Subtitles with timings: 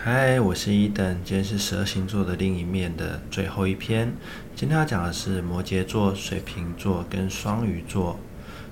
[0.00, 4.12] 嗨，我是伊登，今天是蛇星座的另一面的最后一篇。
[4.54, 8.16] 今天要讲的是摩羯座、水瓶座跟双鱼座。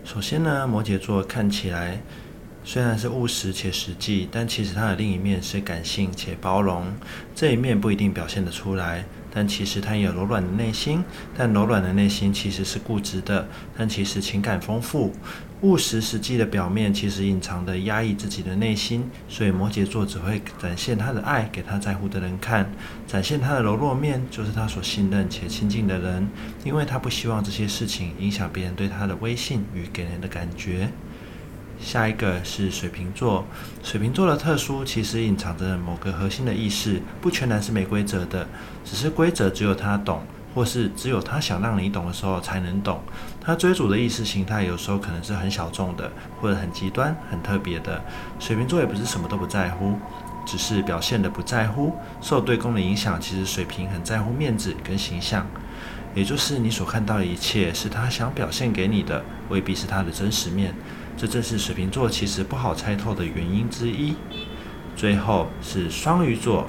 [0.04, 2.00] 首先呢，摩羯座看起来
[2.62, 6.86] 虽然是务实且实际，但其实它的另一面是感性且包容。
[7.34, 9.04] 这一面不一定表现得出来。
[9.36, 11.04] 但其实他有柔软的内心，
[11.36, 13.46] 但柔软的内心其实是固执的，
[13.76, 15.12] 但其实情感丰富，
[15.60, 22.66] 务实实际的表面其实隐藏的压抑自己的内心，所以摩羯座只会展现他的爱给他在乎的人看，
[23.06, 26.26] 展现他的柔弱面就是他所信任且亲近的人，
[26.64, 30.88] 因为他不希望这些事情影响别人对他的威信与给人的感觉。
[31.80, 33.44] 下一个是水瓶座，
[33.82, 38.46] 水瓶座的特殊其实隐藏着某个核心的意识，不全然是没规则的，
[38.84, 40.22] 只是规则只有他懂，
[40.54, 43.00] 或是只有他想让你懂的时候才能懂。
[43.40, 48.02] 他追逐的意识形态有时候可能是很小众的，或者很极端、很特别的。
[48.40, 49.96] 水瓶座也不是什么都不在乎，
[50.44, 51.94] 只是表现得不在乎。
[52.20, 55.46] 受对宫的影响，其实水瓶很在乎面子跟形象，
[56.16, 60.74] 也就是你所看到的一切是他想表现给你的，未必是他的真实面。
[61.14, 64.14] 这正是水瓶座其实不好猜透的原因之一。
[64.96, 66.66] 最后是双鱼座，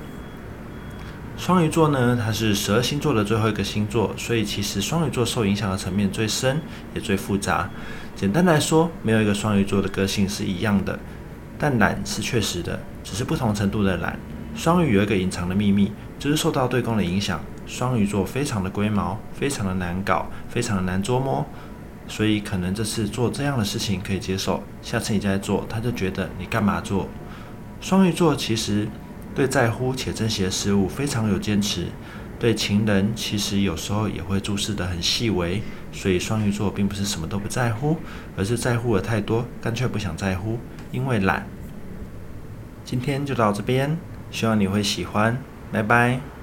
[1.38, 6.60] 双鱼座呢，它是十二星座的最后一个星座，所以其实双鱼座受影响的层面最深，
[6.94, 7.70] 也最复杂。
[8.18, 11.00] 简单来说，没有一个双鱼座的个性是一样的，
[11.58, 14.20] 但懒是确实的，只是不同程度的懒。
[14.54, 21.46] 双鱼有一个隐藏的秘密，就是受到对宫的影响，双鱼座非常的龟毛，非常的难搞，非常的难捉摸。
[22.08, 27.10] 所以可能这次做这样的事情可以接受，下次你再做，他就觉得你干嘛做？
[27.82, 28.88] 双鱼座其实
[29.36, 31.88] 对在乎且珍惜的事物非常有坚持，
[32.40, 35.62] 对情人其实有时候也会注视得很细微。
[35.92, 37.98] 所以双鱼座并不是什么都不在乎，
[38.38, 40.60] 而是在乎的太多，干脆不想在乎，
[40.92, 41.46] 因为懒。
[42.86, 43.98] 今天就到这边，
[44.32, 45.38] 希望你会喜欢，
[45.74, 46.37] 拜拜。